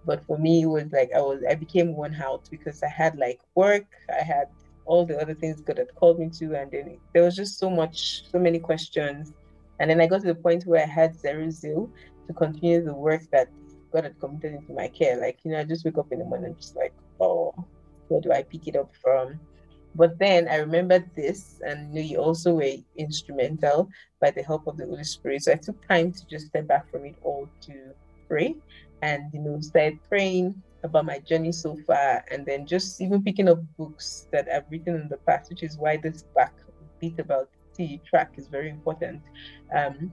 But 0.06 0.26
for 0.26 0.38
me, 0.38 0.64
it 0.64 0.68
was 0.68 0.92
like 0.92 1.12
I 1.16 1.22
was 1.22 1.44
I 1.50 1.56
became 1.56 1.96
one 1.96 2.16
out 2.16 2.50
because 2.50 2.84
I 2.84 2.90
had 2.90 3.18
like 3.18 3.40
work, 3.56 3.86
I 4.10 4.24
had 4.24 4.48
all 4.86 5.06
the 5.06 5.20
other 5.20 5.34
things 5.34 5.62
God 5.62 5.78
had 5.78 5.94
called 5.96 6.20
me 6.20 6.30
to, 6.40 6.56
and 6.56 6.72
then 6.72 6.98
there 7.14 7.24
was 7.24 7.36
just 7.36 7.58
so 7.58 7.70
much, 7.70 8.30
so 8.30 8.38
many 8.38 8.60
questions. 8.60 9.34
And 9.80 9.90
then 9.90 10.02
I 10.02 10.08
got 10.08 10.22
to 10.22 10.28
the 10.28 10.36
point 10.36 10.66
where 10.66 10.84
I 10.84 10.88
had 10.88 11.16
zero 11.20 11.50
zeal 11.50 11.90
to 12.28 12.34
continue 12.34 12.84
the 12.84 12.94
work 12.94 13.22
that 13.32 13.50
God 13.94 14.06
had 14.06 14.20
committed 14.20 14.54
into 14.54 14.74
my 14.74 14.88
care. 14.88 15.20
Like, 15.20 15.40
you 15.44 15.52
know, 15.52 15.60
I 15.60 15.64
just 15.64 15.86
wake 15.86 15.98
up 15.98 16.12
in 16.12 16.20
the 16.20 16.26
morning 16.26 16.56
just 16.60 16.76
like, 16.76 16.94
oh, 17.22 17.54
where 18.08 18.20
do 18.20 18.32
I 18.32 18.44
pick 18.44 18.68
it 18.68 18.76
up 18.76 18.92
from? 19.02 19.40
But 19.96 20.18
then 20.18 20.48
I 20.48 20.56
remembered 20.56 21.10
this, 21.16 21.62
and 21.64 21.96
you 21.96 22.18
also 22.18 22.56
were 22.56 22.74
instrumental 22.98 23.90
by 24.20 24.32
the 24.32 24.42
help 24.42 24.66
of 24.66 24.78
the 24.78 24.88
Holy 24.88 25.04
Spirit. 25.04 25.44
So 25.44 25.52
I 25.52 25.56
took 25.56 25.88
time 25.88 26.12
to 26.12 26.26
just 26.26 26.48
step 26.48 26.68
back 26.68 26.90
from 26.90 27.06
it 27.06 27.16
all 27.22 27.48
to 27.62 27.94
pray 28.28 28.56
and 29.04 29.24
you 29.34 29.40
know 29.40 29.60
started 29.60 30.00
praying 30.08 30.56
about 30.84 31.06
my 31.06 31.20
journey 31.20 31.52
so 31.52 31.78
far, 31.86 32.26
and 32.32 32.46
then 32.46 32.66
just 32.66 33.00
even 33.02 33.24
picking 33.24 33.48
up 33.48 33.60
books 33.78 34.28
that 34.32 34.50
I've 34.50 34.66
written 34.72 34.96
in 34.96 35.08
the 35.10 35.18
past, 35.18 35.50
which 35.50 35.64
is 35.64 35.78
why 35.78 35.98
this 35.98 36.24
back 36.36 36.54
bit 37.00 37.20
about 37.20 37.50
the 37.76 38.00
track 38.06 38.34
is 38.38 38.48
very 38.48 38.70
important. 38.70 39.22
Um, 39.76 40.12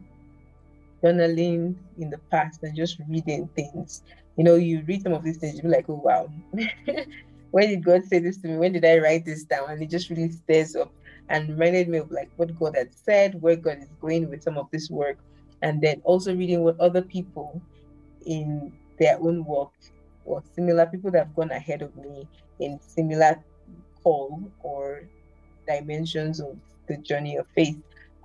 journaling 1.02 1.76
in 1.99 2.11
the 2.11 2.19
past 2.30 2.62
and 2.62 2.76
just 2.76 2.99
reading 3.09 3.49
things. 3.54 4.02
You 4.37 4.45
know, 4.45 4.57
you 4.57 4.83
read 4.87 5.02
some 5.02 5.12
of 5.12 5.25
these 5.25 5.38
things, 5.38 5.57
you 5.57 5.62
be 5.62 5.69
like, 5.69 5.88
oh 5.88 6.00
wow, 6.02 6.28
when 7.50 7.69
did 7.69 7.85
God 7.85 8.04
say 8.04 8.19
this 8.19 8.38
to 8.38 8.49
me? 8.49 8.57
When 8.57 8.73
did 8.73 8.85
I 8.85 8.99
write 8.99 9.25
this 9.25 9.45
down? 9.45 9.71
And 9.71 9.83
it 9.83 9.90
just 9.90 10.11
really 10.11 10.30
stares 10.30 10.76
up 10.76 10.92
and 11.28 11.49
reminded 11.49 11.88
me 11.88 11.99
of 11.99 12.11
like 12.11 12.30
what 12.37 12.59
God 12.59 12.76
had 12.76 12.92
said, 12.95 13.40
where 13.40 13.57
God 13.57 13.78
is 13.78 13.88
going 14.00 14.28
with 14.28 14.42
some 14.42 14.59
of 14.59 14.69
this 14.73 14.90
work, 14.90 15.19
and 15.62 15.80
then 15.80 16.00
also 16.04 16.35
reading 16.35 16.62
what 16.62 16.78
other 16.80 17.02
people 17.02 17.61
in 18.26 18.73
their 18.99 19.19
own 19.21 19.45
work 19.45 19.71
or 20.25 20.42
similar 20.54 20.87
people 20.87 21.11
that 21.11 21.26
have 21.26 21.35
gone 21.35 21.50
ahead 21.50 21.83
of 21.83 21.95
me 21.97 22.28
in 22.61 22.78
similar 22.80 23.42
call 24.02 24.40
or 24.61 25.02
dimensions 25.66 26.40
of 26.40 26.57
the 26.88 26.97
journey 26.99 27.37
of 27.37 27.47
faith 27.54 27.78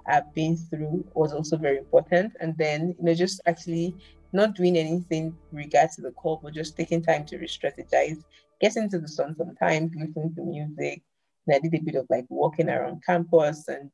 I've 0.07 0.33
been 0.33 0.57
through 0.57 1.05
was 1.13 1.33
also 1.33 1.57
very 1.57 1.77
important. 1.77 2.33
And 2.39 2.57
then, 2.57 2.95
you 2.99 3.05
know, 3.05 3.13
just 3.13 3.41
actually 3.45 3.95
not 4.33 4.55
doing 4.55 4.77
anything 4.77 5.35
regards 5.51 5.95
to 5.95 6.01
the 6.01 6.11
call, 6.11 6.39
but 6.43 6.53
just 6.53 6.75
taking 6.77 7.01
time 7.01 7.25
to 7.25 7.37
re-strategize, 7.37 8.23
getting 8.59 8.89
to 8.89 8.99
the 8.99 9.07
sun 9.07 9.35
sometimes, 9.37 9.91
listening 9.95 10.33
to 10.35 10.41
music. 10.41 11.01
And 11.47 11.55
I 11.55 11.59
did 11.59 11.73
a 11.73 11.83
bit 11.83 11.95
of 11.95 12.07
like 12.09 12.25
walking 12.29 12.69
around 12.69 13.03
campus 13.05 13.67
and 13.67 13.91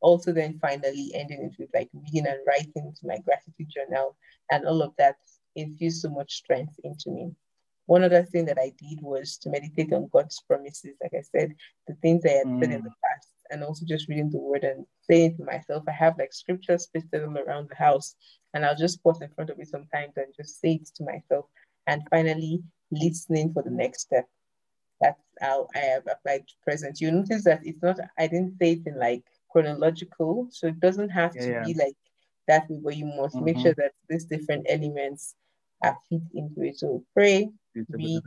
also 0.00 0.32
then 0.32 0.58
finally 0.60 1.10
ending 1.14 1.42
it 1.42 1.56
with 1.58 1.70
like 1.74 1.88
reading 1.92 2.26
and 2.26 2.38
writing 2.46 2.92
to 3.00 3.06
my 3.06 3.18
gratitude 3.18 3.68
journal 3.68 4.16
and 4.50 4.66
all 4.66 4.82
of 4.82 4.92
that 4.98 5.16
infused 5.54 6.02
so 6.02 6.10
much 6.10 6.34
strength 6.34 6.74
into 6.84 7.10
me. 7.10 7.30
One 7.86 8.02
other 8.02 8.24
thing 8.24 8.44
that 8.46 8.58
I 8.58 8.72
did 8.78 9.00
was 9.00 9.36
to 9.38 9.50
meditate 9.50 9.92
on 9.92 10.08
God's 10.12 10.40
promises. 10.40 10.96
Like 11.02 11.14
I 11.14 11.22
said, 11.22 11.54
the 11.86 11.94
things 12.02 12.24
I 12.24 12.30
had 12.30 12.46
mm. 12.46 12.60
said 12.60 12.72
in 12.72 12.82
the 12.82 12.90
past, 12.90 13.28
and 13.50 13.62
also 13.62 13.84
just 13.86 14.08
reading 14.08 14.30
the 14.30 14.38
word 14.38 14.64
and 14.64 14.86
saying 15.08 15.36
to 15.36 15.44
myself, 15.44 15.84
I 15.88 15.92
have 15.92 16.18
like 16.18 16.32
scriptures 16.32 16.88
pasted 16.92 17.24
all 17.24 17.38
around 17.38 17.68
the 17.68 17.76
house, 17.76 18.14
and 18.54 18.64
I'll 18.64 18.76
just 18.76 19.02
pause 19.02 19.20
in 19.22 19.30
front 19.30 19.50
of 19.50 19.58
it 19.58 19.68
sometimes 19.68 20.16
and 20.16 20.34
just 20.36 20.60
say 20.60 20.74
it 20.74 20.86
to 20.96 21.04
myself. 21.04 21.46
And 21.86 22.02
finally, 22.10 22.62
listening 22.90 23.52
for 23.52 23.62
the 23.62 23.70
next 23.70 24.02
step. 24.02 24.26
That's 25.00 25.20
how 25.40 25.68
I 25.74 25.80
have 25.80 26.04
applied 26.10 26.48
to 26.48 26.54
present. 26.64 27.00
You 27.00 27.10
notice 27.10 27.44
that 27.44 27.60
it's 27.64 27.82
not, 27.82 27.98
I 28.18 28.26
didn't 28.26 28.56
say 28.58 28.72
it 28.72 28.86
in 28.86 28.98
like 28.98 29.24
chronological, 29.50 30.48
so 30.50 30.68
it 30.68 30.80
doesn't 30.80 31.10
have 31.10 31.34
yeah, 31.34 31.42
to 31.42 31.50
yeah. 31.50 31.64
be 31.64 31.74
like 31.74 31.96
that 32.48 32.68
way, 32.70 32.80
but 32.82 32.96
you 32.96 33.06
must 33.06 33.36
mm-hmm. 33.36 33.44
make 33.44 33.58
sure 33.58 33.74
that 33.76 33.92
these 34.08 34.24
different 34.24 34.66
elements 34.68 35.34
are 35.84 35.96
fit 36.08 36.22
into 36.34 36.62
it. 36.62 36.78
So 36.78 37.04
pray, 37.14 37.50
read, 37.90 38.22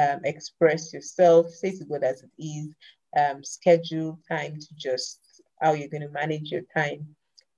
um, 0.00 0.20
express 0.24 0.92
yourself, 0.92 1.50
say 1.50 1.76
to 1.76 1.84
God 1.84 2.02
as 2.02 2.22
it 2.22 2.30
is, 2.42 2.68
um, 3.16 3.42
schedule 3.42 4.18
time 4.28 4.58
to 4.60 4.68
just 4.76 5.20
how 5.60 5.72
you're 5.72 5.88
going 5.88 6.02
to 6.02 6.10
manage 6.10 6.50
your 6.50 6.62
time 6.76 7.06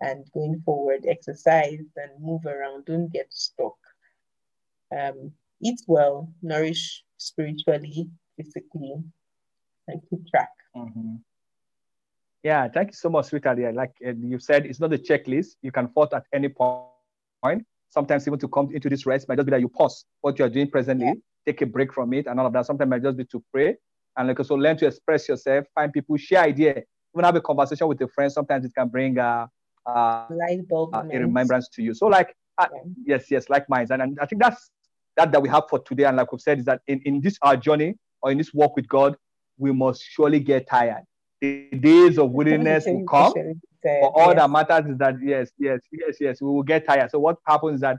and 0.01 0.25
going 0.33 0.63
forward, 0.65 1.05
exercise 1.09 1.81
and 1.97 2.11
move 2.21 2.47
around. 2.47 2.85
Don't 2.85 3.13
get 3.13 3.27
stuck. 3.31 3.75
Um, 4.97 5.33
eat 5.61 5.81
well, 5.87 6.33
nourish 6.41 7.03
spiritually, 7.17 8.09
physically, 8.37 8.95
and 9.89 10.01
keep 10.09 10.27
track. 10.29 10.51
Mm-hmm. 10.77 11.17
Yeah, 12.45 12.69
thank 12.69 12.91
you 12.91 12.95
so 12.95 13.11
much, 13.11 13.27
sweetheart. 13.27 13.59
Yeah, 13.59 13.71
like 13.71 13.93
you 14.01 14.39
said, 14.39 14.65
it's 14.65 14.79
not 14.79 14.93
a 14.93 14.99
checklist. 14.99 15.57
You 15.61 15.73
can 15.73 15.89
pause 15.89 16.11
at 16.13 16.25
any 16.33 16.49
point. 16.49 17.67
Sometimes 17.91 18.29
even 18.29 18.39
to 18.39 18.49
come 18.49 18.71
into 18.73 18.89
this 18.89 19.07
rest 19.07 19.29
might 19.29 19.37
just 19.37 19.47
be 19.47 19.51
that 19.51 19.61
you 19.61 19.69
pause 19.69 20.05
what 20.21 20.39
you 20.39 20.45
are 20.45 20.49
doing 20.49 20.71
presently, 20.71 21.07
yeah. 21.07 21.15
take 21.47 21.63
a 21.63 21.67
break 21.67 21.93
from 21.93 22.13
it, 22.13 22.27
and 22.27 22.39
all 22.39 22.47
of 22.47 22.53
that. 22.53 22.67
Sometimes 22.67 22.91
might 22.91 23.03
just 23.03 23.17
be 23.17 23.25
to 23.25 23.43
pray 23.53 23.77
and 24.19 24.29
like 24.29 24.45
so 24.45 24.57
learn 24.57 24.77
to 24.77 24.87
express 24.87 25.29
yourself, 25.29 25.65
find 25.75 25.93
people, 25.93 26.17
share 26.17 26.43
idea, 26.43 26.83
even 27.15 27.25
have 27.25 27.37
a 27.37 27.41
conversation 27.41 27.87
with 27.87 28.01
a 28.03 28.09
friend. 28.09 28.31
Sometimes 28.31 28.65
it 28.65 28.75
can 28.75 28.89
bring 28.89 29.19
uh, 29.19 29.47
uh, 29.87 30.27
light 30.31 30.69
bulb 30.69 30.95
uh, 30.95 31.05
a 31.11 31.19
remembrance 31.19 31.69
to 31.71 31.83
you. 31.83 31.95
So 31.95 32.09
like 32.09 32.35
uh, 32.59 32.67
yeah. 32.73 32.81
yes, 33.07 33.31
yes, 33.31 33.49
like 33.49 33.69
mine, 33.69 33.87
and, 33.91 34.03
and 34.03 34.19
I 34.21 34.27
think 34.27 34.43
that's 34.43 34.71
that 35.17 35.31
that 35.33 35.41
we 35.41 35.49
have 35.49 35.65
for 35.71 35.79
today. 35.79 36.05
And 36.05 36.17
like 36.17 36.33
we've 36.33 36.41
said, 36.41 36.59
is 36.59 36.65
that 36.65 36.83
in, 36.89 37.01
in 37.05 37.21
this 37.21 37.39
our 37.43 37.57
journey 37.57 37.95
or 38.21 38.33
in 38.33 38.39
this 38.39 38.53
walk 38.53 38.75
with 38.75 38.89
God, 38.89 39.17
we 39.57 39.73
must 39.73 40.03
surely 40.03 40.41
get 40.41 40.69
tired. 40.69 41.05
The 41.41 41.69
days 41.81 42.19
of 42.19 42.33
willingness 42.33 42.85
will 42.87 43.05
come. 43.05 43.33
But 43.81 44.09
all 44.09 44.33
yes. 44.33 44.37
that 44.39 44.51
matters 44.51 44.91
is 44.91 44.99
that 44.99 45.15
yes, 45.23 45.53
yes, 45.57 45.81
yes, 45.93 46.17
yes, 46.21 46.43
we 46.43 46.49
will 46.49 46.65
get 46.65 46.85
tired. 46.85 47.13
So 47.13 47.21
what 47.21 47.37
happens 47.47 47.77
is 47.77 47.81
that 47.83 47.99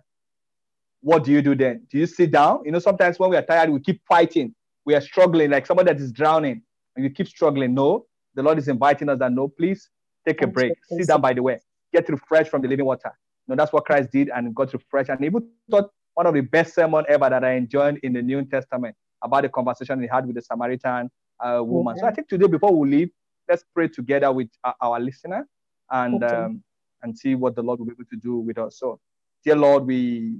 what 1.01 1.23
do 1.23 1.31
you 1.31 1.41
do 1.41 1.55
then? 1.55 1.88
Do 1.89 1.97
you 1.97 2.05
sit 2.05 2.31
down? 2.31 2.59
You 2.65 2.73
know, 2.73 2.79
sometimes 2.79 3.17
when 3.17 3.29
we 3.29 3.38
are 3.38 3.41
tired, 3.41 3.69
we 3.69 3.79
keep 3.79 4.01
fighting 4.05 4.53
we 4.89 4.96
are 4.96 5.01
struggling, 5.01 5.51
like 5.51 5.67
someone 5.67 5.86
that 5.86 6.00
is 6.00 6.12
drowning, 6.12 6.63
and 6.96 7.05
you 7.05 7.12
keep 7.12 7.27
struggling. 7.27 7.75
No, 7.75 8.08
the 8.34 8.41
Lord 8.41 8.58
is 8.58 8.67
inviting 8.67 9.08
us 9.08 9.19
that 9.19 9.31
no, 9.31 9.48
please 9.48 9.88
take 10.27 10.41
a 10.41 10.48
break. 10.48 10.74
Sit 10.89 11.08
down 11.08 11.22
by 11.22 11.34
the 11.34 11.43
way. 11.43 11.60
Get 11.93 12.10
refreshed 12.10 12.50
from 12.50 12.63
the 12.63 12.67
living 12.67 12.88
water. 12.88 13.12
No, 13.48 13.55
that's 13.55 13.72
what 13.72 13.86
Christ 13.86 14.10
did 14.12 14.29
and 14.29 14.55
got 14.55 14.74
refreshed. 14.74 15.12
And 15.12 15.24
even 15.24 15.48
thought 15.69 15.91
one 16.15 16.25
of 16.25 16.34
the 16.34 16.41
best 16.41 16.74
sermon 16.74 17.05
ever 17.08 17.29
that 17.29 17.43
I 17.43 17.51
enjoyed 17.51 18.00
in 18.01 18.13
the 18.13 18.22
New 18.24 18.43
Testament 18.46 18.96
about 19.22 19.43
the 19.43 19.50
conversation 19.50 20.01
he 20.01 20.08
had 20.08 20.25
with 20.25 20.38
the 20.38 20.41
Samaritan 20.41 21.12
uh, 21.39 21.62
woman. 21.63 21.96
So 22.00 22.08
I 22.08 22.12
think 22.12 22.27
today, 22.27 22.48
before 22.48 22.75
we 22.75 22.89
leave, 22.89 23.10
let's 23.48 23.63
pray 23.75 23.89
together 23.89 24.31
with 24.31 24.50
uh, 24.63 24.74
our 24.81 25.00
listener 25.00 25.48
and 25.91 26.24
okay. 26.24 26.36
um, 26.36 26.63
and 27.03 27.15
see 27.15 27.36
what 27.36 27.55
the 27.55 27.62
Lord 27.62 27.79
will 27.79 27.86
be 27.86 27.91
able 27.91 28.10
to 28.10 28.17
do 28.17 28.38
with 28.38 28.58
us. 28.58 28.79
So, 28.79 29.00
dear 29.46 29.55
Lord, 29.55 29.86
we 29.86 30.39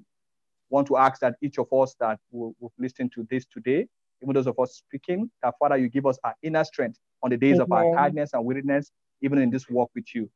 want 0.72 0.88
to 0.88 0.98
ask 0.98 1.22
that 1.22 1.36
each 1.44 1.60
of 1.60 1.72
us 1.72 1.96
that 2.00 2.20
will, 2.32 2.56
will 2.60 2.74
listen 2.80 3.12
to 3.12 3.28
this 3.30 3.46
today 3.46 3.88
even 4.22 4.34
those 4.34 4.48
of 4.48 4.60
us 4.60 4.76
speaking, 4.76 5.30
that 5.44 5.54
Father, 5.60 5.78
you 5.78 5.90
give 5.90 6.06
us 6.06 6.18
our 6.24 6.36
inner 6.44 6.64
strength 6.64 7.00
on 7.24 7.30
the 7.30 7.38
days 7.38 7.60
Amen. 7.60 7.62
of 7.62 7.72
our 7.72 7.96
tiredness 7.96 8.32
and 8.34 8.44
weariness, 8.44 8.92
even 9.22 9.40
in 9.40 9.50
this 9.50 9.70
walk 9.70 9.90
with 9.96 10.14
you. 10.14 10.30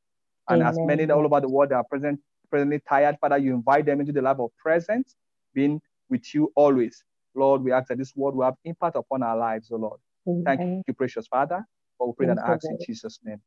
And 0.49 0.61
Amen. 0.61 0.73
as 0.73 0.79
many 0.83 1.11
all 1.11 1.25
over 1.25 1.39
the 1.39 1.49
world 1.49 1.69
that 1.69 1.75
are 1.75 1.83
present, 1.83 2.19
presently 2.49 2.81
tired, 2.87 3.17
Father, 3.19 3.37
you 3.37 3.53
invite 3.53 3.85
them 3.85 3.99
into 3.99 4.11
the 4.11 4.21
life 4.21 4.39
of 4.39 4.49
presence, 4.57 5.15
being 5.53 5.81
with 6.09 6.33
you 6.33 6.51
always. 6.55 7.03
Lord, 7.35 7.63
we 7.63 7.71
ask 7.71 7.87
that 7.87 7.97
this 7.97 8.15
word 8.15 8.35
will 8.35 8.45
have 8.45 8.55
impact 8.63 8.95
upon 8.95 9.23
our 9.23 9.37
lives, 9.37 9.69
oh 9.71 9.77
Lord. 9.77 9.99
Amen. 10.27 10.43
Thank 10.45 10.87
you, 10.87 10.93
precious 10.93 11.27
Father, 11.27 11.65
for 11.97 12.07
we 12.07 12.13
pray 12.13 12.27
and 12.29 12.39
ask 12.39 12.65
in 12.65 12.77
Jesus' 12.85 13.19
name. 13.23 13.41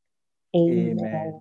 Amen. 0.54 1.40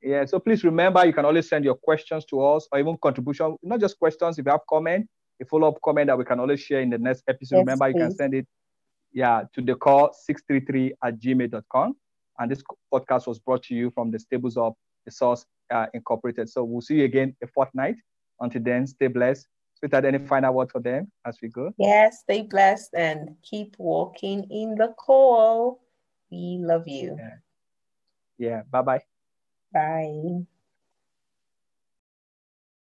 Yeah, 0.00 0.24
so 0.24 0.38
please 0.38 0.62
remember 0.62 1.04
you 1.04 1.12
can 1.12 1.24
always 1.24 1.48
send 1.48 1.64
your 1.64 1.74
questions 1.74 2.24
to 2.26 2.40
us 2.40 2.68
or 2.70 2.78
even 2.78 2.96
contribution, 3.02 3.56
not 3.62 3.80
just 3.80 3.98
questions, 3.98 4.38
if 4.38 4.46
you 4.46 4.52
have 4.52 4.60
comment, 4.68 5.08
a 5.40 5.44
follow-up 5.44 5.80
comment 5.84 6.08
that 6.08 6.18
we 6.18 6.24
can 6.24 6.40
always 6.40 6.60
share 6.60 6.80
in 6.80 6.90
the 6.90 6.98
next 6.98 7.24
episode. 7.28 7.56
Yes, 7.56 7.66
Remember, 7.66 7.86
please. 7.86 7.94
you 7.94 8.06
can 8.06 8.14
send 8.14 8.34
it 8.34 8.46
yeah, 9.12 9.42
to 9.54 9.62
the 9.62 9.74
call 9.74 10.12
633 10.12 10.94
at 11.04 11.18
gmail.com. 11.18 11.96
And 12.38 12.50
this 12.50 12.62
podcast 12.92 13.26
was 13.26 13.38
brought 13.38 13.62
to 13.64 13.74
you 13.74 13.90
from 13.90 14.10
the 14.10 14.18
stables 14.18 14.56
of 14.56 14.74
the 15.04 15.10
Source 15.10 15.44
uh, 15.72 15.86
Incorporated. 15.94 16.48
So 16.48 16.64
we'll 16.64 16.80
see 16.80 16.96
you 16.96 17.04
again 17.04 17.34
a 17.42 17.46
fortnight. 17.46 17.96
Until 18.40 18.62
then, 18.62 18.86
stay 18.86 19.08
blessed. 19.08 19.46
Sweetheart, 19.74 20.04
any 20.04 20.18
final 20.18 20.54
word 20.54 20.70
for 20.70 20.80
them 20.80 21.10
as 21.26 21.38
we 21.42 21.48
go? 21.48 21.72
Yes, 21.78 22.20
stay 22.20 22.42
blessed 22.42 22.90
and 22.94 23.36
keep 23.42 23.76
walking 23.78 24.44
in 24.50 24.74
the 24.74 24.94
call. 24.98 25.80
We 26.30 26.58
love 26.60 26.86
you. 26.86 27.16
Yeah. 27.18 27.36
yeah. 28.38 28.62
Bye-bye. 28.70 29.02
Bye. 29.72 30.46